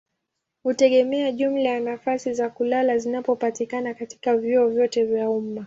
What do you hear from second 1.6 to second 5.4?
ya nafasi za kulala zinazopatikana katika vyuo vyote vya